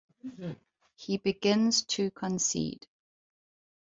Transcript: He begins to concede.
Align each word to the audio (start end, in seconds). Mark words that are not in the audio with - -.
He 0.95 1.17
begins 1.17 1.83
to 1.83 2.09
concede. 2.09 2.87